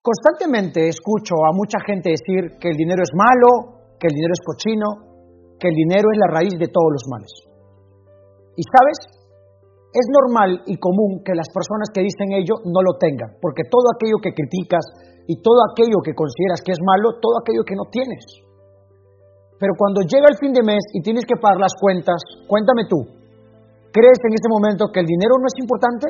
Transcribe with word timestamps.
Constantemente 0.00 0.88
escucho 0.88 1.36
a 1.44 1.52
mucha 1.52 1.76
gente 1.84 2.16
decir 2.16 2.56
que 2.56 2.72
el 2.72 2.76
dinero 2.80 3.04
es 3.04 3.12
malo, 3.12 3.92
que 4.00 4.08
el 4.08 4.16
dinero 4.16 4.32
es 4.32 4.40
cochino, 4.40 4.88
que 5.60 5.68
el 5.68 5.76
dinero 5.76 6.08
es 6.08 6.16
la 6.16 6.40
raíz 6.40 6.56
de 6.56 6.72
todos 6.72 6.88
los 6.88 7.04
males. 7.04 7.28
Y 8.56 8.64
sabes, 8.64 8.96
es 9.92 10.06
normal 10.08 10.64
y 10.64 10.80
común 10.80 11.20
que 11.20 11.36
las 11.36 11.52
personas 11.52 11.92
que 11.92 12.00
dicen 12.00 12.32
ello 12.32 12.64
no 12.64 12.80
lo 12.80 12.96
tengan, 12.96 13.36
porque 13.44 13.68
todo 13.68 13.92
aquello 13.92 14.16
que 14.24 14.32
criticas 14.32 14.88
y 15.28 15.36
todo 15.44 15.60
aquello 15.68 16.00
que 16.00 16.16
consideras 16.16 16.64
que 16.64 16.72
es 16.72 16.80
malo, 16.80 17.20
todo 17.20 17.36
aquello 17.36 17.60
que 17.68 17.76
no 17.76 17.84
tienes. 17.92 18.24
Pero 19.60 19.76
cuando 19.76 20.00
llega 20.00 20.32
el 20.32 20.40
fin 20.40 20.56
de 20.56 20.64
mes 20.64 20.80
y 20.96 21.04
tienes 21.04 21.28
que 21.28 21.36
pagar 21.36 21.60
las 21.60 21.76
cuentas, 21.76 22.24
cuéntame 22.48 22.88
tú, 22.88 23.04
¿crees 23.92 24.16
en 24.24 24.32
ese 24.32 24.48
momento 24.48 24.88
que 24.88 25.04
el 25.04 25.08
dinero 25.12 25.36
no 25.36 25.44
es 25.44 25.60
importante? 25.60 26.08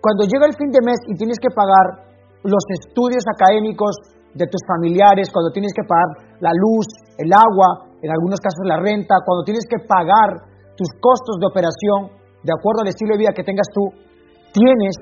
Cuando 0.00 0.24
llega 0.24 0.48
el 0.48 0.56
fin 0.56 0.72
de 0.72 0.80
mes 0.80 1.04
y 1.04 1.20
tienes 1.20 1.36
que 1.36 1.52
pagar 1.52 2.07
los 2.44 2.64
estudios 2.70 3.24
académicos 3.26 3.96
de 4.34 4.46
tus 4.46 4.62
familiares, 4.66 5.30
cuando 5.32 5.50
tienes 5.50 5.72
que 5.74 5.82
pagar 5.82 6.38
la 6.40 6.52
luz, 6.54 6.86
el 7.18 7.32
agua, 7.32 7.90
en 8.02 8.10
algunos 8.10 8.38
casos 8.38 8.62
la 8.62 8.78
renta, 8.78 9.18
cuando 9.26 9.42
tienes 9.42 9.66
que 9.66 9.82
pagar 9.82 10.38
tus 10.76 10.88
costos 11.02 11.42
de 11.42 11.46
operación 11.50 12.14
de 12.42 12.52
acuerdo 12.54 12.86
al 12.86 12.94
estilo 12.94 13.18
de 13.18 13.26
vida 13.26 13.34
que 13.34 13.42
tengas 13.42 13.66
tú, 13.74 13.90
tienes 14.54 14.94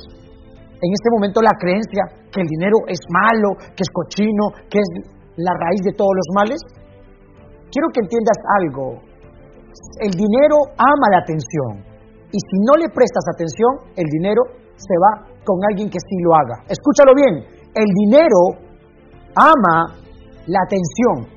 en 0.76 0.90
este 0.92 1.08
momento 1.12 1.40
la 1.40 1.56
creencia 1.56 2.04
que 2.32 2.40
el 2.40 2.48
dinero 2.48 2.84
es 2.88 3.00
malo, 3.08 3.56
que 3.76 3.84
es 3.84 3.90
cochino, 3.92 4.52
que 4.68 4.80
es 4.80 4.88
la 5.36 5.52
raíz 5.52 5.80
de 5.84 5.92
todos 5.92 6.12
los 6.12 6.28
males. 6.32 6.60
Quiero 7.68 7.88
que 7.92 8.00
entiendas 8.00 8.40
algo. 8.60 8.84
El 10.00 10.12
dinero 10.12 10.56
ama 10.76 11.06
la 11.12 11.20
atención. 11.24 11.84
Y 12.32 12.38
si 12.40 12.56
no 12.64 12.76
le 12.80 12.88
prestas 12.88 13.24
atención, 13.32 13.92
el 13.96 14.08
dinero 14.08 14.42
se 14.76 14.94
va 15.00 15.35
con 15.46 15.62
alguien 15.70 15.86
que 15.86 16.02
sí 16.02 16.16
lo 16.26 16.34
haga. 16.34 16.66
Escúchalo 16.66 17.14
bien, 17.14 17.34
el 17.70 17.88
dinero 18.02 18.66
ama 19.38 19.94
la 20.50 20.60
atención. 20.66 21.30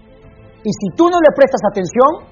Y 0.65 0.71
si 0.73 0.87
tú 0.97 1.05
no 1.05 1.21
le 1.21 1.31
prestas 1.37 1.61
atención, 1.69 2.25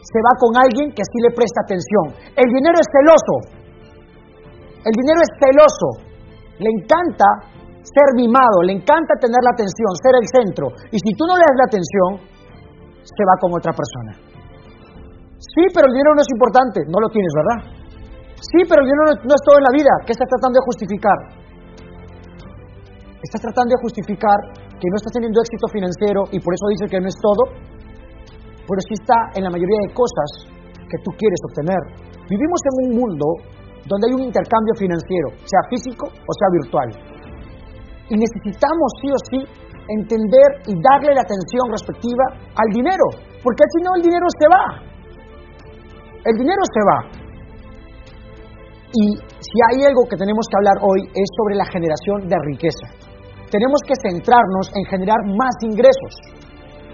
se 0.00 0.18
va 0.24 0.32
con 0.40 0.56
alguien 0.56 0.88
que 0.96 1.04
sí 1.04 1.18
le 1.20 1.36
presta 1.36 1.60
atención. 1.62 2.16
El 2.32 2.48
dinero 2.48 2.80
es 2.80 2.88
celoso. 2.88 3.34
El 4.88 4.94
dinero 4.96 5.20
es 5.20 5.30
celoso. 5.36 5.88
Le 6.58 6.70
encanta 6.72 7.28
ser 7.84 8.08
mimado, 8.16 8.64
le 8.64 8.72
encanta 8.72 9.14
tener 9.20 9.38
la 9.44 9.52
atención, 9.52 9.90
ser 10.00 10.14
el 10.16 10.26
centro. 10.26 10.66
Y 10.90 10.98
si 10.98 11.10
tú 11.12 11.28
no 11.28 11.36
le 11.36 11.44
das 11.44 11.58
la 11.60 11.68
atención, 11.68 12.10
se 13.04 13.22
va 13.22 13.34
con 13.40 13.52
otra 13.52 13.72
persona. 13.76 14.12
Sí, 15.38 15.62
pero 15.70 15.86
el 15.86 15.94
dinero 15.94 16.16
no 16.16 16.22
es 16.24 16.30
importante. 16.32 16.82
No 16.88 16.98
lo 16.98 17.08
tienes, 17.08 17.32
¿verdad? 17.36 17.77
Sí, 18.38 18.62
pero 18.70 18.78
el 18.82 18.86
dinero 18.86 19.04
no 19.26 19.34
es 19.34 19.42
todo 19.42 19.56
en 19.58 19.66
la 19.66 19.74
vida. 19.74 19.92
¿Qué 20.06 20.12
estás 20.14 20.30
tratando 20.30 20.62
de 20.62 20.64
justificar? 20.64 21.18
Estás 23.18 23.42
tratando 23.42 23.70
de 23.74 23.80
justificar 23.82 24.38
que 24.78 24.86
no 24.86 24.96
estás 24.96 25.12
teniendo 25.12 25.42
éxito 25.42 25.66
financiero 25.74 26.20
y 26.30 26.38
por 26.38 26.54
eso 26.54 26.64
dices 26.70 26.86
que 26.86 27.00
no 27.02 27.10
es 27.10 27.18
todo, 27.18 27.42
pero 28.62 28.80
sí 28.86 28.94
está 28.94 29.34
en 29.34 29.42
la 29.42 29.50
mayoría 29.50 29.80
de 29.86 29.90
cosas 29.90 30.54
que 30.86 30.98
tú 31.02 31.10
quieres 31.18 31.40
obtener. 31.50 31.82
Vivimos 32.30 32.60
en 32.62 32.74
un 32.86 32.90
mundo 33.02 33.26
donde 33.90 34.06
hay 34.06 34.14
un 34.14 34.24
intercambio 34.30 34.74
financiero, 34.78 35.34
sea 35.42 35.62
físico 35.66 36.06
o 36.06 36.32
sea 36.38 36.48
virtual. 36.62 36.88
Y 38.06 38.14
necesitamos 38.16 38.88
sí 39.02 39.08
o 39.10 39.20
sí 39.34 39.40
entender 39.88 40.48
y 40.70 40.78
darle 40.78 41.16
la 41.16 41.26
atención 41.26 41.74
respectiva 41.74 42.24
al 42.54 42.70
dinero, 42.70 43.04
porque 43.42 43.64
si 43.74 43.82
no 43.82 43.98
el 43.98 44.02
dinero 44.06 44.26
se 44.38 44.46
va. 44.46 44.64
El 46.22 46.36
dinero 46.38 46.62
se 46.70 46.82
va. 46.86 47.17
Y 48.92 49.04
si 49.20 49.56
hay 49.68 49.84
algo 49.84 50.08
que 50.08 50.16
tenemos 50.16 50.48
que 50.48 50.56
hablar 50.56 50.76
hoy 50.80 51.00
es 51.12 51.28
sobre 51.36 51.60
la 51.60 51.68
generación 51.68 52.24
de 52.24 52.36
riqueza. 52.48 52.86
Tenemos 53.52 53.80
que 53.84 53.96
centrarnos 54.00 54.72
en 54.72 54.84
generar 54.88 55.20
más 55.28 55.52
ingresos, 55.60 56.12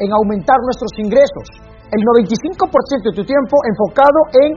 en 0.03 0.11
aumentar 0.11 0.59
nuestros 0.67 0.91
ingresos. 0.99 1.47
El 1.95 2.03
95% 2.03 3.11
de 3.11 3.15
tu 3.15 3.23
tiempo 3.23 3.55
enfocado 3.71 4.21
en 4.43 4.51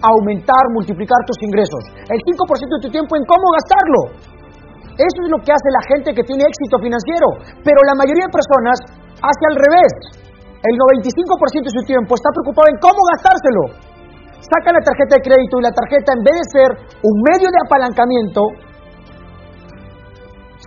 aumentar, 0.00 0.64
multiplicar 0.72 1.20
tus 1.28 1.36
ingresos. 1.44 1.84
El 2.08 2.16
5% 2.16 2.80
de 2.80 2.84
tu 2.88 2.90
tiempo 2.92 3.12
en 3.16 3.24
cómo 3.28 3.46
gastarlo. 3.60 4.00
Eso 4.96 5.18
es 5.24 5.28
lo 5.28 5.40
que 5.44 5.52
hace 5.52 5.68
la 5.68 5.84
gente 5.84 6.08
que 6.16 6.24
tiene 6.24 6.44
éxito 6.48 6.76
financiero. 6.80 7.28
Pero 7.60 7.80
la 7.88 7.96
mayoría 7.96 8.24
de 8.24 8.32
personas 8.32 8.76
hace 9.20 9.44
al 9.52 9.56
revés. 9.56 9.92
El 10.60 10.74
95% 10.76 11.28
de 11.60 11.76
su 11.76 11.84
tiempo 11.84 12.16
está 12.16 12.28
preocupado 12.36 12.68
en 12.72 12.76
cómo 12.80 13.00
gastárselo 13.16 13.89
saca 14.40 14.72
la 14.72 14.82
tarjeta 14.84 15.20
de 15.20 15.22
crédito 15.22 15.60
y 15.60 15.62
la 15.62 15.74
tarjeta 15.74 16.12
en 16.16 16.22
vez 16.24 16.36
de 16.36 16.46
ser 16.52 16.70
un 17.04 17.16
medio 17.24 17.48
de 17.48 17.60
apalancamiento, 17.64 18.42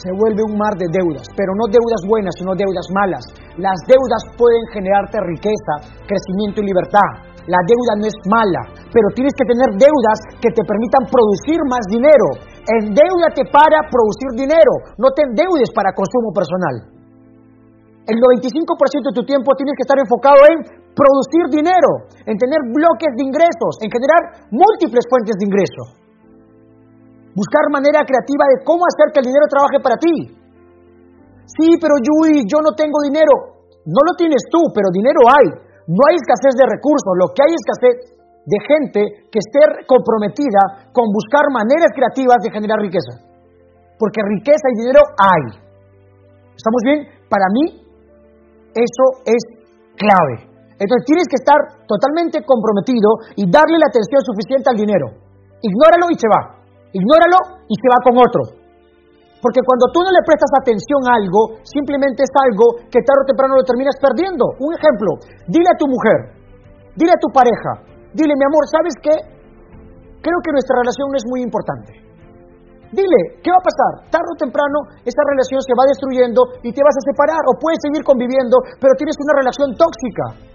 se 0.03 0.11
vuelve 0.19 0.43
un 0.43 0.59
mar 0.59 0.75
de 0.75 0.91
deudas, 0.91 1.23
pero 1.31 1.55
no 1.55 1.63
deudas 1.71 2.03
buenas, 2.03 2.35
sino 2.35 2.51
deudas 2.59 2.87
malas. 2.91 3.23
Las 3.55 3.79
deudas 3.87 4.19
pueden 4.35 4.63
generarte 4.75 5.15
riqueza, 5.23 6.03
crecimiento 6.03 6.59
y 6.59 6.67
libertad. 6.67 7.31
La 7.47 7.59
deuda 7.63 7.93
no 7.99 8.05
es 8.07 8.17
mala, 8.27 8.67
pero 8.91 9.07
tienes 9.15 9.31
que 9.31 9.47
tener 9.47 9.79
deudas 9.79 10.17
que 10.43 10.51
te 10.51 10.63
permitan 10.63 11.07
producir 11.07 11.59
más 11.71 11.83
dinero. 11.87 12.35
Endeudate 12.67 13.47
para 13.47 13.83
producir 13.87 14.47
dinero, 14.47 14.95
no 14.99 15.11
te 15.15 15.23
endeudes 15.23 15.71
para 15.71 15.95
consumo 15.95 16.35
personal. 16.35 16.75
El 18.03 18.19
95% 18.19 19.07
de 19.07 19.15
tu 19.15 19.23
tiempo 19.23 19.55
tienes 19.55 19.75
que 19.79 19.87
estar 19.87 19.99
enfocado 19.99 20.39
en 20.51 20.82
producir 20.93 21.49
dinero, 21.49 22.07
en 22.25 22.37
tener 22.37 22.61
bloques 22.69 23.11
de 23.17 23.23
ingresos, 23.25 23.81
en 23.81 23.89
generar 23.89 24.49
múltiples 24.53 25.05
fuentes 25.09 25.35
de 25.37 25.45
ingreso. 25.45 25.83
Buscar 27.33 27.65
manera 27.73 28.05
creativa 28.05 28.45
de 28.53 28.61
cómo 28.61 28.85
hacer 28.85 29.09
que 29.09 29.25
el 29.25 29.27
dinero 29.29 29.49
trabaje 29.49 29.81
para 29.81 29.97
ti. 29.97 30.37
Sí, 31.49 31.75
pero 31.81 31.97
Yui, 31.97 32.45
yo 32.45 32.61
no 32.61 32.77
tengo 32.77 33.01
dinero. 33.01 33.65
No 33.89 33.99
lo 34.05 34.13
tienes 34.15 34.45
tú, 34.53 34.69
pero 34.69 34.93
dinero 34.93 35.25
hay. 35.27 35.49
No 35.89 36.01
hay 36.07 36.15
escasez 36.15 36.53
de 36.55 36.69
recursos, 36.69 37.11
lo 37.19 37.33
que 37.33 37.41
hay 37.43 37.51
es 37.51 37.59
escasez 37.59 38.13
de 38.45 38.57
gente 38.63 39.01
que 39.31 39.39
esté 39.41 39.83
comprometida 39.89 40.93
con 40.93 41.09
buscar 41.11 41.49
maneras 41.51 41.91
creativas 41.91 42.37
de 42.43 42.53
generar 42.53 42.79
riqueza. 42.79 43.19
Porque 43.97 44.21
riqueza 44.23 44.67
y 44.71 44.79
dinero 44.79 45.01
hay. 45.17 45.43
¿Estamos 46.55 46.81
bien? 46.85 46.99
Para 47.27 47.49
mí, 47.51 47.81
eso 48.77 49.05
es 49.25 49.41
clave. 49.97 50.52
Entonces 50.83 51.07
tienes 51.07 51.27
que 51.31 51.39
estar 51.39 51.87
totalmente 51.87 52.43
comprometido 52.43 53.23
y 53.39 53.47
darle 53.47 53.79
la 53.79 53.87
atención 53.87 54.19
suficiente 54.19 54.67
al 54.67 54.75
dinero. 54.75 55.15
Ignóralo 55.63 56.11
y 56.11 56.19
se 56.19 56.27
va. 56.27 56.59
Ignóralo 56.91 57.63
y 57.71 57.75
se 57.79 57.87
va 57.87 57.99
con 58.03 58.19
otro. 58.19 58.63
Porque 59.39 59.63
cuando 59.63 59.87
tú 59.95 60.03
no 60.03 60.11
le 60.11 60.23
prestas 60.27 60.51
atención 60.59 61.03
a 61.07 61.15
algo, 61.19 61.59
simplemente 61.63 62.27
es 62.27 62.33
algo 62.35 62.83
que 62.91 62.99
tarde 62.99 63.23
o 63.23 63.29
temprano 63.31 63.55
lo 63.55 63.63
terminas 63.63 63.95
perdiendo. 63.95 64.43
Un 64.59 64.71
ejemplo, 64.75 65.19
dile 65.47 65.67
a 65.71 65.79
tu 65.79 65.87
mujer, 65.87 66.19
dile 66.95 67.11
a 67.15 67.19
tu 67.19 67.31
pareja, 67.31 67.71
dile, 68.15 68.35
mi 68.35 68.45
amor, 68.47 68.63
¿sabes 68.67 68.95
qué? 69.03 69.15
Creo 70.23 70.39
que 70.43 70.51
nuestra 70.51 70.79
relación 70.79 71.07
es 71.15 71.23
muy 71.27 71.43
importante. 71.43 71.91
Dile, 72.95 73.39
¿qué 73.43 73.51
va 73.51 73.59
a 73.59 73.67
pasar? 73.67 73.91
Tarde 74.11 74.31
o 74.31 74.39
temprano 74.39 74.77
esta 75.03 75.23
relación 75.27 75.59
se 75.59 75.75
va 75.75 75.91
destruyendo 75.91 76.39
y 76.63 76.71
te 76.71 76.79
vas 76.79 76.95
a 76.95 77.03
separar 77.03 77.43
o 77.51 77.59
puedes 77.59 77.83
seguir 77.83 78.03
conviviendo, 78.05 78.63
pero 78.79 78.95
tienes 78.95 79.17
una 79.19 79.43
relación 79.43 79.75
tóxica. 79.75 80.52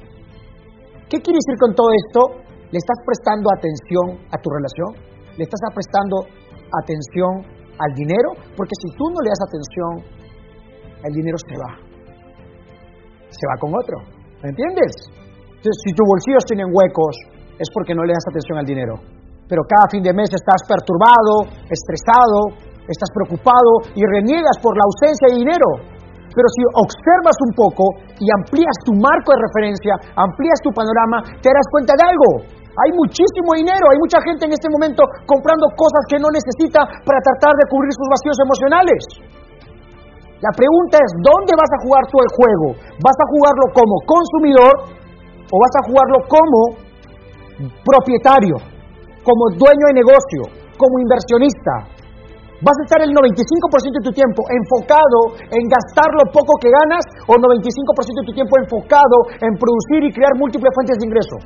¿Qué 1.09 1.17
quiere 1.25 1.41
decir 1.41 1.57
con 1.57 1.73
todo 1.73 1.89
esto? 2.05 2.21
¿Le 2.69 2.77
estás 2.77 3.01
prestando 3.01 3.49
atención 3.49 4.29
a 4.29 4.37
tu 4.37 4.53
relación? 4.53 4.93
¿Le 5.41 5.45
estás 5.49 5.61
prestando 5.73 6.29
atención 6.69 7.49
al 7.81 7.97
dinero? 7.97 8.37
Porque 8.53 8.77
si 8.77 8.93
tú 8.93 9.09
no 9.09 9.17
le 9.25 9.33
das 9.33 9.41
atención, 9.41 9.93
el 11.09 11.13
dinero 11.17 11.41
se 11.41 11.57
va. 11.57 11.73
Se 13.33 13.45
va 13.49 13.57
con 13.57 13.73
otro. 13.73 14.05
¿Me 14.45 14.53
entiendes? 14.53 15.09
Si 15.65 15.91
tus 15.97 16.05
bolsillos 16.05 16.45
tienen 16.45 16.69
huecos, 16.69 17.17
es 17.57 17.69
porque 17.73 17.97
no 17.97 18.05
le 18.05 18.13
das 18.13 18.29
atención 18.29 18.61
al 18.61 18.69
dinero. 18.69 19.01
Pero 19.49 19.65
cada 19.65 19.89
fin 19.89 20.05
de 20.05 20.13
mes 20.13 20.29
estás 20.29 20.61
perturbado, 20.69 21.49
estresado, 21.73 22.53
estás 22.85 23.09
preocupado 23.17 23.97
y 23.97 24.05
reniegas 24.05 24.61
por 24.61 24.77
la 24.77 24.85
ausencia 24.85 25.33
de 25.33 25.37
dinero. 25.41 25.69
Pero 26.29 26.47
si 26.53 26.63
observas 26.77 27.37
un 27.45 27.53
poco 27.57 27.85
y 28.21 28.27
amplías 28.29 28.77
tu 28.85 28.93
marco 28.95 29.33
de 29.33 29.41
referencia, 29.43 29.95
amplías 30.17 30.61
tu 30.61 30.71
panorama, 30.71 31.25
te 31.41 31.49
darás 31.49 31.69
cuenta 31.73 31.97
de 31.97 32.05
algo. 32.05 32.31
Hay 32.79 32.91
muchísimo 32.95 33.59
dinero, 33.59 33.85
hay 33.91 33.99
mucha 33.99 34.23
gente 34.23 34.47
en 34.47 34.55
este 34.55 34.71
momento 34.71 35.03
comprando 35.27 35.67
cosas 35.75 36.03
que 36.07 36.21
no 36.23 36.31
necesita 36.31 36.87
para 37.03 37.19
tratar 37.19 37.55
de 37.59 37.67
cubrir 37.67 37.91
sus 37.91 38.07
vacíos 38.07 38.39
emocionales. 38.39 39.03
La 40.39 40.55
pregunta 40.55 41.03
es, 41.03 41.11
¿dónde 41.19 41.51
vas 41.59 41.73
a 41.75 41.83
jugar 41.83 42.05
tú 42.07 42.17
el 42.23 42.31
juego? 42.39 42.69
¿Vas 43.03 43.19
a 43.19 43.27
jugarlo 43.27 43.67
como 43.75 43.95
consumidor 44.07 44.75
o 45.51 45.55
vas 45.59 45.75
a 45.75 45.87
jugarlo 45.91 46.19
como 46.31 46.61
propietario, 47.83 48.55
como 49.27 49.43
dueño 49.59 49.85
de 49.91 49.99
negocio, 49.99 50.43
como 50.79 50.95
inversionista? 51.03 51.98
¿Vas 52.59 52.75
a 52.75 52.83
estar 52.83 53.01
el 53.07 53.15
95% 53.15 54.03
de 54.03 54.03
tu 54.03 54.11
tiempo 54.11 54.43
enfocado 54.51 55.39
en 55.47 55.63
gastar 55.71 56.11
lo 56.11 56.27
poco 56.35 56.59
que 56.59 56.67
ganas 56.67 57.07
o 57.31 57.39
95% 57.39 58.19
de 58.19 58.27
tu 58.27 58.35
tiempo 58.35 58.59
enfocado 58.59 59.31
en 59.39 59.55
producir 59.55 60.11
y 60.11 60.11
crear 60.11 60.35
múltiples 60.35 60.75
fuentes 60.75 60.99
de 60.99 61.07
ingreso? 61.07 61.37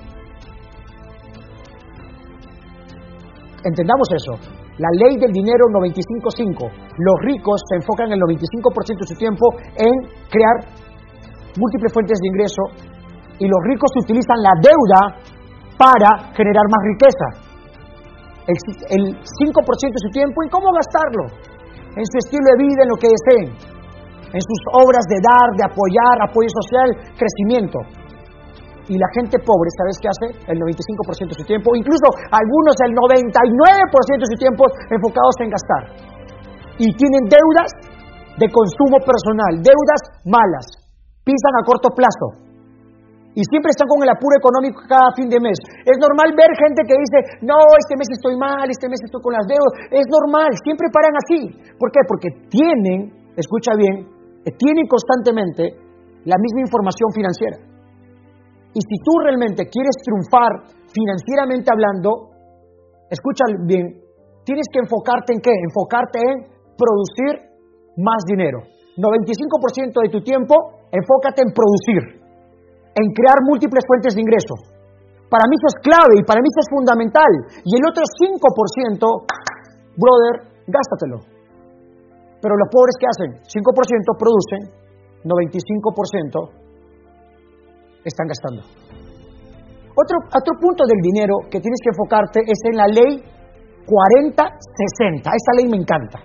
Entendamos 3.61 4.09
eso. 4.17 4.41
La 4.81 4.88
ley 4.97 5.20
del 5.20 5.37
dinero 5.37 5.69
95-5. 5.69 6.64
Los 6.97 7.17
ricos 7.29 7.61
se 7.69 7.76
enfocan 7.76 8.08
el 8.08 8.19
95% 8.19 8.73
de 8.73 9.08
su 9.12 9.17
tiempo 9.20 9.53
en 9.76 9.94
crear 10.32 10.56
múltiples 11.61 11.93
fuentes 11.93 12.17
de 12.17 12.29
ingreso 12.32 12.62
y 13.37 13.44
los 13.44 13.61
ricos 13.69 13.93
utilizan 14.00 14.41
la 14.41 14.56
deuda 14.65 15.00
para 15.76 16.32
generar 16.32 16.65
más 16.73 16.82
riqueza. 16.88 17.52
El, 18.43 18.56
5% 18.59 19.94
de 19.94 20.03
su 20.03 20.11
tiempo 20.11 20.43
en 20.43 20.50
cómo 20.50 20.67
gastarlo, 20.75 21.31
en 21.94 22.05
su 22.11 22.17
estilo 22.19 22.43
de 22.43 22.56
vida, 22.59 22.81
en 22.83 22.91
lo 22.91 22.99
que 22.99 23.06
deseen, 23.06 23.47
en 24.35 24.43
sus 24.43 24.61
obras 24.75 25.05
de 25.06 25.19
dar, 25.23 25.47
de 25.55 25.62
apoyar, 25.62 26.17
apoyo 26.27 26.50
social, 26.50 26.89
crecimiento. 27.15 27.79
Y 28.91 28.99
la 28.99 29.06
gente 29.15 29.39
pobre, 29.39 29.71
¿sabes 29.79 29.94
qué 30.03 30.09
hace? 30.11 30.27
El 30.50 30.59
95% 30.59 31.31
de 31.31 31.39
su 31.39 31.47
tiempo, 31.47 31.71
incluso 31.79 32.11
algunos 32.35 32.75
el 32.83 32.93
99% 32.99 34.27
de 34.27 34.31
su 34.35 34.39
tiempo 34.43 34.67
enfocados 34.91 35.37
en 35.39 35.49
gastar. 35.55 35.83
Y 36.83 36.91
tienen 36.99 37.31
deudas 37.31 37.71
de 38.43 38.50
consumo 38.50 38.99
personal, 39.06 39.62
deudas 39.62 40.03
malas, 40.27 40.67
pisan 41.23 41.55
a 41.55 41.62
corto 41.62 41.94
plazo. 41.94 42.42
Y 43.32 43.40
siempre 43.49 43.73
están 43.73 43.88
con 43.88 44.05
el 44.05 44.12
apuro 44.12 44.37
económico 44.37 44.84
cada 44.84 45.08
fin 45.17 45.29
de 45.32 45.40
mes. 45.40 45.56
Es 45.88 45.96
normal 45.96 46.37
ver 46.37 46.52
gente 46.52 46.84
que 46.84 46.96
dice, 47.00 47.19
no, 47.40 47.56
este 47.81 47.96
mes 47.96 48.08
estoy 48.12 48.37
mal, 48.37 48.69
este 48.69 48.93
mes 48.93 49.00
estoy 49.00 49.25
con 49.25 49.32
las 49.32 49.49
deudas. 49.49 49.73
Es 49.88 50.05
normal, 50.05 50.52
siempre 50.61 50.93
paran 50.93 51.17
así. 51.17 51.40
¿Por 51.81 51.88
qué? 51.88 52.05
Porque 52.05 52.29
tienen, 52.52 53.32
escucha 53.32 53.73
bien, 53.73 54.05
tienen 54.44 54.84
constantemente 54.84 55.73
la 56.29 56.37
misma 56.37 56.61
información 56.61 57.08
financiera. 57.17 57.56
Y 58.76 58.81
si 58.81 58.96
tú 59.05 59.12
realmente 59.25 59.64
quieres 59.69 59.96
triunfar 60.05 60.69
financieramente 60.93 61.73
hablando, 61.73 62.37
escucha 63.08 63.44
bien, 63.64 63.96
tienes 64.44 64.67
que 64.73 64.81
enfocarte 64.81 65.32
en 65.32 65.40
qué? 65.40 65.52
Enfocarte 65.52 66.20
en 66.20 66.37
producir 66.76 67.52
más 67.96 68.25
dinero. 68.29 68.61
95% 68.96 70.05
de 70.05 70.08
tu 70.08 70.20
tiempo, 70.20 70.55
enfócate 70.93 71.43
en 71.43 71.52
producir, 71.52 72.22
en 72.94 73.06
crear 73.17 73.39
múltiples 73.44 73.85
fuentes 73.87 74.15
de 74.15 74.21
ingreso. 74.21 74.55
Para 75.33 75.49
mí 75.49 75.56
eso 75.56 75.69
es 75.73 75.79
clave 75.81 76.15
y 76.21 76.25
para 76.29 76.44
mí 76.44 76.49
eso 76.53 76.61
es 76.61 76.69
fundamental. 76.69 77.33
Y 77.65 77.73
el 77.73 77.85
otro 77.89 78.05
5%, 78.05 79.00
brother, 79.97 80.35
gástatelo. 80.69 81.25
Pero 82.43 82.53
los 82.59 82.69
pobres, 82.69 82.97
¿qué 83.00 83.06
hacen? 83.09 83.41
5% 83.49 84.19
producen, 84.19 84.61
95% 85.25 86.53
están 88.05 88.27
gastando. 88.29 88.62
Otro, 89.93 90.17
otro 90.29 90.53
punto 90.61 90.85
del 90.85 91.00
dinero 91.00 91.49
que 91.49 91.61
tienes 91.61 91.81
que 91.81 91.93
enfocarte 91.97 92.41
es 92.44 92.59
en 92.69 92.77
la 92.77 92.89
ley 92.89 93.23
40-60. 93.87 95.25
Esta 95.25 95.53
ley 95.56 95.69
me 95.69 95.77
encanta. 95.81 96.19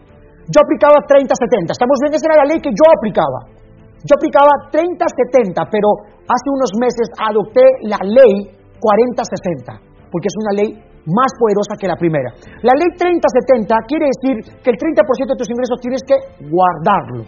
Yo 0.47 0.63
aplicaba 0.63 1.03
30-70. 1.03 1.75
Estamos 1.75 1.95
bien, 2.01 2.15
esa 2.15 2.27
era 2.31 2.43
la 2.43 2.47
ley 2.47 2.59
que 2.59 2.71
yo 2.71 2.85
aplicaba. 2.87 3.56
Yo 4.05 4.13
aplicaba 4.13 4.69
30-70, 4.69 5.57
pero 5.71 5.87
hace 6.27 6.47
unos 6.53 6.71
meses 6.77 7.07
adopté 7.17 7.65
la 7.89 7.97
ley 8.03 8.51
40-60, 8.77 10.11
porque 10.11 10.29
es 10.29 10.37
una 10.37 10.53
ley 10.53 10.69
más 11.07 11.31
poderosa 11.39 11.79
que 11.79 11.87
la 11.87 11.95
primera. 11.95 12.29
La 12.61 12.75
ley 12.75 12.91
30-70 12.93 13.73
quiere 13.87 14.11
decir 14.11 14.35
que 14.61 14.69
el 14.69 14.77
30% 14.77 15.33
de 15.33 15.39
tus 15.39 15.49
ingresos 15.49 15.79
tienes 15.81 16.03
que 16.03 16.17
guardarlo. 16.45 17.23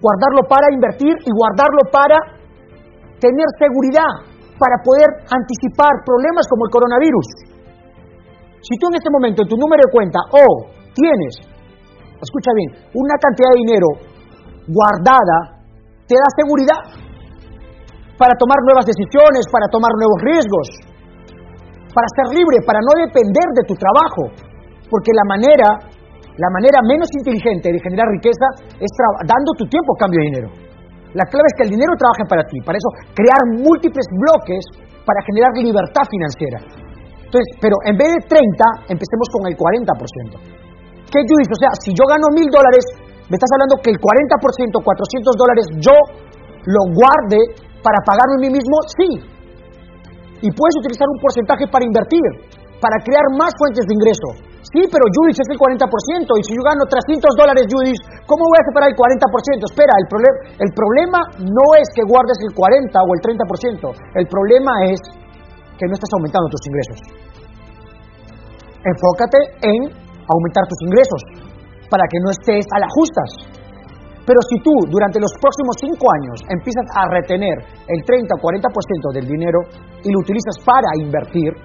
Guardarlo 0.00 0.42
para 0.48 0.72
invertir 0.72 1.12
y 1.12 1.30
guardarlo 1.30 1.86
para 1.92 2.16
tener 3.20 3.46
seguridad 3.58 4.38
para 4.58 4.82
poder 4.82 5.06
anticipar 5.30 6.02
problemas 6.02 6.44
como 6.50 6.66
el 6.66 6.72
coronavirus. 6.74 7.28
Si 8.58 8.74
tú 8.74 8.90
en 8.90 8.98
este 8.98 9.10
momento 9.10 9.46
en 9.46 9.48
tu 9.48 9.56
número 9.56 9.86
de 9.86 9.90
cuenta 9.94 10.18
o 10.34 10.44
tienes, 10.92 11.34
escucha 12.18 12.50
bien, 12.58 12.74
una 12.90 13.14
cantidad 13.22 13.54
de 13.54 13.62
dinero 13.62 13.88
guardada, 14.66 15.57
te 16.08 16.16
da 16.16 16.28
seguridad 16.40 16.80
para 18.16 18.34
tomar 18.40 18.58
nuevas 18.64 18.88
decisiones, 18.88 19.44
para 19.52 19.68
tomar 19.68 19.92
nuevos 19.94 20.18
riesgos, 20.24 20.66
para 21.92 22.08
ser 22.16 22.34
libre, 22.34 22.64
para 22.64 22.80
no 22.80 22.92
depender 23.04 23.48
de 23.54 23.62
tu 23.68 23.76
trabajo, 23.76 24.32
porque 24.88 25.12
la 25.12 25.26
manera, 25.28 25.68
la 26.34 26.50
manera 26.50 26.80
menos 26.82 27.06
inteligente 27.12 27.70
de 27.70 27.78
generar 27.78 28.08
riqueza 28.08 28.72
es 28.80 28.90
dando 29.22 29.52
tu 29.54 29.68
tiempo 29.68 29.94
a 29.94 30.00
cambio 30.00 30.18
de 30.24 30.26
dinero. 30.32 30.48
La 31.14 31.24
clave 31.24 31.46
es 31.48 31.54
que 31.56 31.64
el 31.68 31.72
dinero 31.72 31.92
trabaje 31.96 32.24
para 32.28 32.44
ti. 32.44 32.60
Para 32.60 32.76
eso, 32.76 32.90
crear 33.16 33.40
múltiples 33.64 34.04
bloques 34.12 34.60
para 35.08 35.24
generar 35.24 35.56
libertad 35.56 36.04
financiera. 36.04 36.58
Entonces, 37.24 37.48
pero 37.60 37.76
en 37.88 37.96
vez 37.96 38.12
de 38.12 38.20
30, 38.28 38.92
empecemos 38.92 39.26
con 39.32 39.48
el 39.48 39.56
40%. 39.56 41.08
¿Qué 41.08 41.20
tú 41.24 41.32
dices? 41.40 41.52
O 41.56 41.60
sea, 41.60 41.72
si 41.80 41.96
yo 41.96 42.04
gano 42.04 42.28
mil 42.36 42.48
dólares, 42.52 42.84
me 43.28 43.36
estás 43.36 43.52
hablando 43.52 43.76
que 43.84 43.92
el 43.92 44.00
40%, 44.00 44.80
400 44.80 45.36
dólares, 45.36 45.64
yo 45.84 45.96
lo 46.64 46.82
guarde 46.96 47.40
para 47.84 48.00
pagarme 48.00 48.40
a 48.40 48.42
mí 48.48 48.50
mismo, 48.56 48.76
sí. 48.96 49.08
Y 50.40 50.48
puedes 50.48 50.76
utilizar 50.80 51.04
un 51.04 51.20
porcentaje 51.20 51.68
para 51.68 51.84
invertir, 51.84 52.24
para 52.80 52.96
crear 53.04 53.28
más 53.36 53.52
fuentes 53.52 53.84
de 53.84 53.92
ingreso. 53.92 54.28
Sí, 54.72 54.80
pero 54.88 55.04
Judith 55.12 55.44
es 55.44 55.48
el 55.52 55.60
40%, 55.60 55.76
y 56.40 56.42
si 56.44 56.52
yo 56.56 56.62
gano 56.64 56.88
300 56.88 57.36
dólares, 57.36 57.68
Judith, 57.68 58.00
¿cómo 58.24 58.48
voy 58.48 58.58
a 58.60 58.64
separar 58.64 58.88
el 58.92 58.96
40%? 58.96 59.76
Espera, 59.76 59.92
el, 60.00 60.06
el 60.64 60.70
problema 60.72 61.20
no 61.44 61.66
es 61.76 61.88
que 61.92 62.04
guardes 62.08 62.36
el 62.48 62.52
40 62.56 62.96
o 62.96 63.08
el 63.12 63.20
30%, 63.28 63.92
el 64.24 64.26
problema 64.28 64.72
es 64.88 65.00
que 65.76 65.84
no 65.84 65.94
estás 65.94 66.12
aumentando 66.16 66.48
tus 66.48 66.64
ingresos. 66.64 66.98
Enfócate 68.88 69.40
en 69.68 69.80
aumentar 70.28 70.64
tus 70.64 70.80
ingresos 70.84 71.47
para 71.90 72.04
que 72.08 72.18
no 72.22 72.30
estés 72.30 72.64
a 72.72 72.78
las 72.80 72.92
justas. 72.92 73.30
Pero 74.28 74.40
si 74.44 74.60
tú 74.60 74.72
durante 74.92 75.16
los 75.16 75.32
próximos 75.40 75.72
5 75.80 75.96
años 75.96 76.36
empiezas 76.52 76.84
a 76.92 77.08
retener 77.08 77.64
el 77.88 78.00
30 78.04 78.28
o 78.28 78.38
40% 78.44 79.16
del 79.16 79.24
dinero 79.24 79.60
y 80.04 80.12
lo 80.12 80.20
utilizas 80.20 80.60
para 80.68 80.92
invertir, 81.00 81.56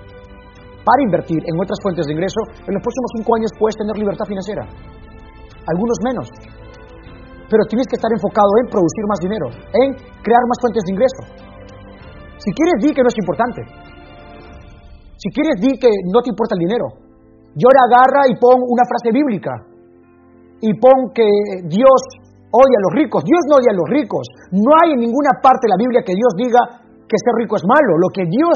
para 0.84 1.00
invertir 1.04 1.40
en 1.44 1.56
otras 1.60 1.80
fuentes 1.84 2.08
de 2.08 2.14
ingreso, 2.16 2.40
en 2.64 2.72
los 2.75 2.84
próximos 2.84 3.10
cinco 3.16 3.36
años 3.36 3.52
puedes 3.56 3.75
tener 3.75 3.96
libertad 3.96 4.28
financiera. 4.28 4.64
Algunos 5.68 5.98
menos. 6.04 6.28
Pero 7.48 7.64
tienes 7.68 7.88
que 7.88 7.96
estar 7.96 8.12
enfocado 8.12 8.52
en 8.64 8.68
producir 8.68 9.04
más 9.08 9.20
dinero, 9.20 9.48
en 9.52 9.88
crear 10.24 10.44
más 10.48 10.60
fuentes 10.60 10.84
de 10.84 10.92
ingreso. 10.92 11.22
Si 12.40 12.50
quieres, 12.52 12.75
di 12.84 12.90
que 12.92 13.04
no 13.04 13.08
es 13.08 13.20
importante. 13.20 13.62
Si 15.16 15.30
quieres, 15.31 15.56
di 15.64 15.72
que 15.80 15.92
no 16.12 16.20
te 16.20 16.31
importa 16.31 16.56
el 16.60 16.64
dinero. 16.68 16.88
Y 17.56 17.64
ahora 17.64 17.81
agarra 17.88 18.22
y 18.28 18.36
pon 18.36 18.60
una 18.60 18.84
frase 18.84 19.12
bíblica. 19.16 19.73
Y 20.63 20.71
pon 20.80 21.12
que 21.12 21.27
Dios 21.68 22.00
odia 22.54 22.77
a 22.80 22.86
los 22.88 22.94
ricos. 23.04 23.19
Dios 23.27 23.44
no 23.51 23.60
odia 23.60 23.75
a 23.75 23.80
los 23.83 23.89
ricos. 23.92 24.24
No 24.56 24.71
hay 24.79 24.96
en 24.96 25.03
ninguna 25.03 25.36
parte 25.43 25.67
de 25.67 25.74
la 25.75 25.82
Biblia 25.82 26.05
que 26.08 26.15
Dios 26.15 26.32
diga 26.39 26.62
que 27.03 27.17
ser 27.20 27.36
rico 27.36 27.60
es 27.60 27.65
malo. 27.67 28.00
Lo 28.00 28.08
que 28.15 28.24
Dios 28.24 28.55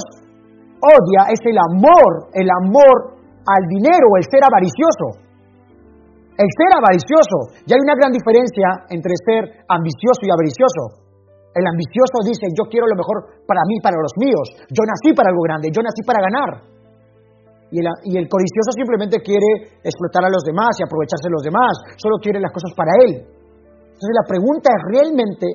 odia 0.80 1.34
es 1.34 1.42
el 1.44 1.58
amor, 1.58 2.32
el 2.32 2.48
amor 2.48 3.18
al 3.44 3.64
dinero, 3.68 4.08
el 4.16 4.26
ser 4.30 4.40
avaricioso. 4.40 5.20
El 6.38 6.50
ser 6.54 6.72
avaricioso. 6.78 7.60
Y 7.66 7.74
hay 7.74 7.82
una 7.82 7.98
gran 7.98 8.14
diferencia 8.14 8.88
entre 8.94 9.12
ser 9.26 9.68
ambicioso 9.68 10.22
y 10.24 10.30
avaricioso. 10.30 11.04
El 11.58 11.66
ambicioso 11.66 12.22
dice, 12.22 12.54
yo 12.54 12.70
quiero 12.70 12.86
lo 12.86 12.94
mejor 12.94 13.42
para 13.50 13.66
mí, 13.66 13.82
para 13.82 13.98
los 13.98 14.14
míos. 14.22 14.46
Yo 14.70 14.86
nací 14.86 15.12
para 15.18 15.34
algo 15.34 15.42
grande, 15.42 15.74
yo 15.74 15.82
nací 15.82 16.06
para 16.06 16.22
ganar. 16.22 16.77
Y 17.68 17.84
el, 17.84 18.28
codicioso 18.32 18.72
simplemente 18.80 19.20
quiere 19.20 19.76
explotar 19.84 20.24
a 20.24 20.32
los 20.32 20.40
demás 20.48 20.72
y 20.80 20.88
aprovecharse 20.88 21.28
de 21.28 21.36
los 21.36 21.44
demás. 21.44 21.74
Solo 22.00 22.16
quiere 22.24 22.40
las 22.40 22.56
cosas 22.56 22.72
para 22.72 22.96
él. 23.04 23.28
Entonces 23.28 24.16
la 24.16 24.24
pregunta 24.24 24.72
es, 24.72 24.82
¿realmente 24.88 25.48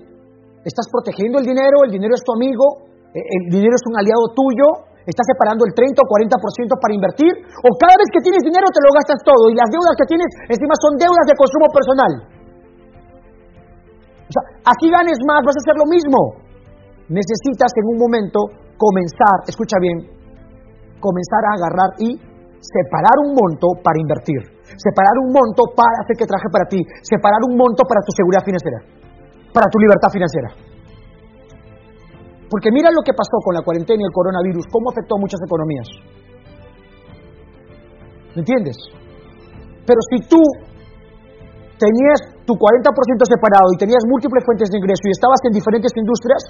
estás 0.61 0.93
protegiendo 0.93 1.41
el 1.41 1.47
dinero? 1.49 1.89
¿El 1.89 1.93
dinero 1.93 2.13
es 2.13 2.21
tu 2.21 2.37
amigo? 2.37 2.85
¿El 3.17 3.49
dinero 3.49 3.73
es 3.73 3.85
un 3.89 3.97
aliado 3.97 4.29
tuyo? 4.37 4.93
¿Estás 5.09 5.25
separando 5.25 5.65
el 5.65 5.73
30 5.73 5.99
o 5.99 6.07
40% 6.07 6.77
para 6.77 6.93
invertir? 6.93 7.33
¿O 7.65 7.69
cada 7.81 7.97
vez 7.97 8.09
que 8.13 8.21
tienes 8.21 8.45
dinero 8.45 8.69
te 8.69 8.83
lo 8.85 8.93
gastas 8.93 9.19
todo 9.25 9.49
y 9.49 9.57
las 9.57 9.73
deudas 9.73 9.97
que 9.97 10.07
tienes 10.07 10.31
encima 10.53 10.75
son 10.79 10.93
deudas 11.01 11.27
de 11.27 11.35
consumo 11.35 11.67
personal? 11.73 12.13
O 14.29 14.33
sea, 14.33 14.45
aquí 14.69 14.87
ganes 14.93 15.17
más, 15.25 15.41
vas 15.43 15.57
a 15.57 15.63
hacer 15.65 15.77
lo 15.81 15.89
mismo. 15.89 16.19
Necesitas 17.09 17.73
en 17.73 17.85
un 17.89 17.99
momento 17.99 18.39
comenzar, 18.79 19.49
escucha 19.49 19.77
bien, 19.83 20.22
comenzar 21.03 21.43
a 21.43 21.53
agarrar 21.59 21.91
y 21.99 22.15
separar 22.63 23.17
un 23.27 23.35
monto 23.35 23.75
para 23.83 23.99
invertir. 23.99 24.39
Separar 24.79 25.19
un 25.27 25.35
monto 25.35 25.75
para 25.75 26.07
hacer 26.07 26.15
que 26.15 26.31
traje 26.31 26.49
para 26.49 26.71
ti. 26.71 26.79
Separar 27.03 27.43
un 27.51 27.59
monto 27.59 27.83
para 27.83 28.01
tu 28.07 28.15
seguridad 28.15 28.47
financiera. 28.47 28.79
Para 29.51 29.67
tu 29.67 29.79
libertad 29.83 30.09
financiera. 30.15 30.49
Porque 32.47 32.71
mira 32.71 32.95
lo 32.95 33.03
que 33.03 33.13
pasó 33.13 33.43
con 33.43 33.59
la 33.59 33.65
cuarentena 33.67 34.01
y 34.01 34.07
el 34.07 34.15
coronavirus, 34.15 34.65
cómo 34.71 34.93
afectó 34.93 35.17
a 35.17 35.21
muchas 35.25 35.41
economías. 35.43 35.89
¿Me 38.37 38.41
entiendes? 38.45 38.77
Pero 39.85 40.01
si 40.09 40.21
tú 40.29 40.41
tenías 41.81 42.21
tu 42.47 42.55
40% 42.55 42.63
separado 43.27 43.69
y 43.75 43.81
tenías 43.81 44.05
múltiples 44.07 44.45
fuentes 44.45 44.71
de 44.71 44.79
ingreso 44.79 45.03
y 45.05 45.17
estabas 45.17 45.41
en 45.49 45.53
diferentes 45.53 45.93
industrias, 45.97 46.43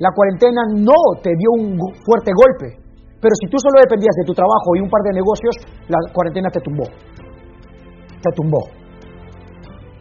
la 0.00 0.10
cuarentena 0.12 0.62
no 0.74 0.96
te 1.22 1.30
dio 1.36 1.50
un 1.54 1.76
fuerte 2.04 2.32
golpe. 2.34 2.87
Pero 3.20 3.34
si 3.42 3.50
tú 3.50 3.58
solo 3.58 3.82
dependías 3.82 4.14
de 4.14 4.24
tu 4.26 4.34
trabajo 4.34 4.78
y 4.78 4.80
un 4.80 4.90
par 4.90 5.02
de 5.02 5.18
negocios, 5.18 5.54
la 5.90 5.98
cuarentena 6.14 6.50
te 6.50 6.60
tumbó. 6.60 6.86
te 6.86 8.30
tumbó. 8.34 8.62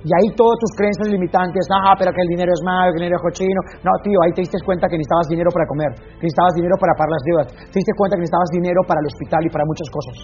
Y 0.05 0.09
ahí 0.13 0.29
todas 0.38 0.55
tus 0.62 0.71
creencias 0.77 1.09
limitantes, 1.09 1.65
ah, 1.74 1.97
pero 1.97 2.13
que 2.13 2.21
el 2.21 2.29
dinero 2.29 2.53
es 2.53 2.62
malo, 2.63 2.93
que 2.93 3.01
el 3.01 3.09
dinero 3.09 3.17
es 3.17 3.25
cochino. 3.27 3.59
No, 3.81 3.91
tío, 4.05 4.15
ahí 4.24 4.31
te 4.31 4.41
diste 4.45 4.62
cuenta 4.63 4.88
que 4.88 4.95
necesitabas 4.95 5.27
dinero 5.27 5.50
para 5.51 5.65
comer, 5.65 5.91
que 6.21 6.24
necesitabas 6.24 6.53
dinero 6.53 6.75
para 6.79 6.93
pagar 6.93 7.12
las 7.12 7.24
deudas, 7.25 7.47
te 7.74 7.77
diste 7.81 7.93
cuenta 7.97 8.15
que 8.15 8.24
necesitabas 8.24 8.50
dinero 8.53 8.79
para 8.88 9.00
el 9.01 9.07
hospital 9.09 9.41
y 9.43 9.50
para 9.50 9.65
muchas 9.65 9.89
cosas. 9.89 10.15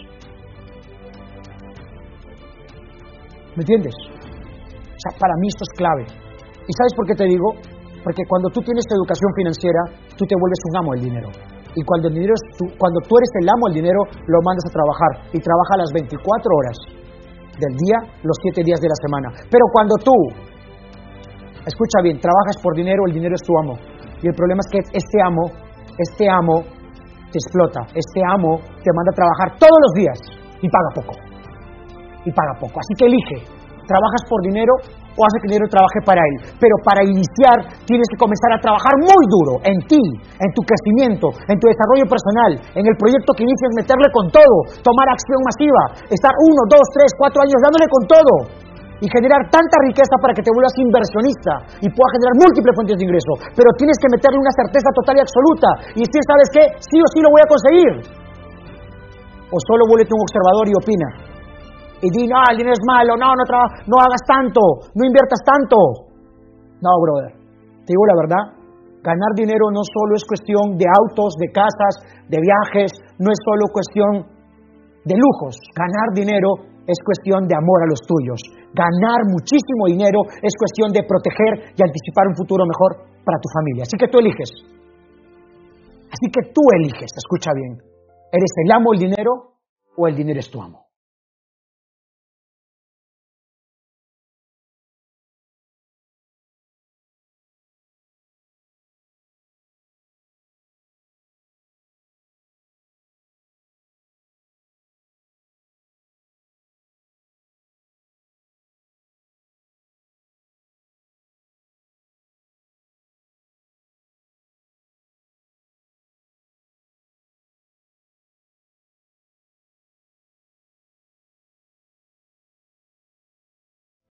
¿Me 3.57 3.61
entiendes? 3.65 3.95
O 3.97 4.99
sea, 5.03 5.11
para 5.19 5.35
mí 5.41 5.49
esto 5.49 5.65
es 5.65 5.73
clave. 5.75 6.05
¿Y 6.63 6.71
sabes 6.77 6.93
por 6.95 7.05
qué 7.09 7.15
te 7.17 7.25
digo? 7.25 7.57
Porque 8.05 8.23
cuando 8.29 8.47
tú 8.53 8.61
tienes 8.61 8.85
educación 8.87 9.31
financiera, 9.35 9.81
tú 10.15 10.23
te 10.23 10.35
vuelves 10.37 10.61
un 10.69 10.73
amo 10.77 10.89
del 10.93 11.03
dinero. 11.11 11.29
Y 11.75 11.81
cuando, 11.83 12.07
el 12.09 12.15
dinero 12.15 12.33
cuando 12.77 12.99
tú 13.07 13.17
eres 13.17 13.31
el 13.41 13.47
amo 13.49 13.63
del 13.69 13.81
dinero, 13.81 14.01
lo 14.05 14.39
mandas 14.45 14.65
a 14.67 14.71
trabajar. 14.73 15.11
Y 15.33 15.39
trabaja 15.41 15.73
las 15.81 15.91
24 15.93 16.21
horas 16.53 16.77
del 17.57 17.73
día, 17.77 17.97
los 18.21 18.37
siete 18.41 18.61
días 18.65 18.79
de 18.81 18.89
la 18.89 18.97
semana. 19.01 19.27
Pero 19.49 19.65
cuando 19.73 19.95
tú, 20.01 20.15
escucha 21.65 22.01
bien, 22.01 22.19
trabajas 22.21 22.57
por 22.61 22.75
dinero, 22.75 23.05
el 23.07 23.13
dinero 23.13 23.33
es 23.33 23.43
tu 23.45 23.53
amo. 23.57 23.75
Y 24.21 24.27
el 24.27 24.35
problema 24.35 24.61
es 24.61 24.69
que 24.69 24.79
este 24.97 25.17
amo, 25.21 25.45
este 25.97 26.29
amo 26.29 26.61
te 27.33 27.37
explota, 27.41 27.81
este 27.93 28.21
amo 28.21 28.61
te 28.61 28.89
manda 28.93 29.11
a 29.11 29.17
trabajar 29.17 29.47
todos 29.57 29.79
los 29.89 29.93
días 29.97 30.17
y 30.61 30.67
paga 30.69 30.89
poco. 30.95 31.13
Y 32.25 32.31
paga 32.31 32.53
poco. 32.59 32.79
Así 32.79 32.93
que 32.97 33.05
elige, 33.05 33.37
¿trabajas 33.85 34.23
por 34.29 34.39
dinero 34.41 34.73
o 35.13 35.19
hace 35.21 35.37
que 35.41 35.47
el 35.49 35.53
dinero 35.57 35.69
trabaje 35.69 35.99
para 36.05 36.21
él. 36.21 36.35
Pero 36.57 36.75
para 36.81 37.05
iniciar 37.05 37.57
tienes 37.85 38.07
que 38.09 38.17
comenzar 38.17 38.57
a 38.57 38.59
trabajar 38.59 38.93
muy 38.97 39.23
duro 39.29 39.61
en 39.61 39.77
ti, 39.85 40.01
en 40.41 40.49
tu 40.57 40.61
crecimiento, 40.65 41.29
en 41.49 41.57
tu 41.61 41.65
desarrollo 41.69 42.05
personal, 42.09 42.51
en 42.73 42.85
el 42.85 42.95
proyecto 42.97 43.33
que 43.37 43.45
inicias, 43.45 43.71
meterle 43.77 44.09
con 44.09 44.29
todo, 44.33 44.57
tomar 44.81 45.07
acción 45.13 45.39
masiva, 45.45 45.83
estar 46.09 46.33
uno, 46.33 46.61
dos, 46.69 46.85
tres, 46.97 47.13
cuatro 47.17 47.39
años 47.45 47.59
dándole 47.61 47.87
con 47.89 48.03
todo 48.09 48.33
y 49.03 49.07
generar 49.11 49.41
tanta 49.51 49.77
riqueza 49.83 50.15
para 50.15 50.31
que 50.31 50.41
te 50.41 50.51
vuelvas 50.53 50.73
inversionista 50.79 51.53
y 51.83 51.91
puedas 51.91 52.11
generar 52.15 52.33
múltiples 52.39 52.71
fuentes 52.71 52.95
de 52.95 53.03
ingreso. 53.03 53.33
Pero 53.51 53.69
tienes 53.75 53.99
que 53.99 54.07
meterle 54.07 54.39
una 54.39 54.53
certeza 54.55 54.89
total 54.95 55.19
y 55.19 55.21
absoluta 55.21 55.69
y 55.99 56.01
si 56.07 56.19
sabes 56.23 56.47
que 56.55 56.63
sí 56.79 56.97
o 57.03 57.07
sí 57.11 57.19
lo 57.19 57.29
voy 57.29 57.41
a 57.43 57.51
conseguir. 57.51 57.93
O 59.53 59.57
solo 59.69 59.85
vuélvete 59.91 60.15
un 60.15 60.23
observador 60.23 60.65
y 60.71 60.73
opina 60.73 61.32
y 62.03 62.07
di, 62.11 62.27
no, 62.27 62.35
el 62.51 62.59
dinero 62.59 62.75
es 62.75 62.83
malo, 62.83 63.15
no, 63.15 63.31
no, 63.31 63.43
no 63.87 63.95
hagas 64.03 64.23
tanto, 64.27 64.59
no 64.91 65.07
inviertas 65.07 65.39
tanto. 65.47 66.11
No, 66.83 66.91
brother, 66.99 67.31
te 67.87 67.95
digo 67.95 68.03
la 68.11 68.19
verdad, 68.19 68.43
ganar 68.99 69.31
dinero 69.39 69.71
no 69.71 69.79
solo 69.87 70.19
es 70.19 70.27
cuestión 70.27 70.75
de 70.75 70.83
autos, 70.83 71.39
de 71.39 71.47
casas, 71.55 72.03
de 72.27 72.43
viajes, 72.43 72.91
no 73.23 73.31
es 73.31 73.39
solo 73.47 73.71
cuestión 73.71 74.27
de 75.07 75.15
lujos. 75.15 75.55
Ganar 75.71 76.11
dinero 76.11 76.75
es 76.83 76.99
cuestión 77.07 77.47
de 77.47 77.55
amor 77.55 77.87
a 77.87 77.87
los 77.87 78.03
tuyos. 78.03 78.51
Ganar 78.75 79.23
muchísimo 79.31 79.87
dinero 79.87 80.27
es 80.43 80.51
cuestión 80.59 80.91
de 80.91 81.07
proteger 81.07 81.71
y 81.71 81.79
anticipar 81.87 82.27
un 82.27 82.35
futuro 82.35 82.67
mejor 82.67 82.99
para 83.23 83.39
tu 83.39 83.47
familia. 83.47 83.87
Así 83.87 83.95
que 83.95 84.11
tú 84.11 84.19
eliges. 84.19 84.51
Así 86.11 86.27
que 86.27 86.51
tú 86.51 86.67
eliges, 86.83 87.15
escucha 87.15 87.55
bien. 87.55 87.79
¿Eres 88.27 88.51
el 88.59 88.75
amo 88.75 88.91
del 88.91 89.07
dinero 89.07 89.55
o 89.95 90.07
el 90.07 90.19
dinero 90.19 90.43
es 90.43 90.51
tu 90.51 90.59
amo? 90.59 90.82